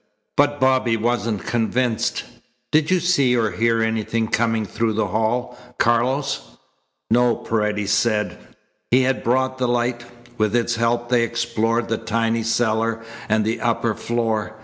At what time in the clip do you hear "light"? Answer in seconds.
9.67-10.03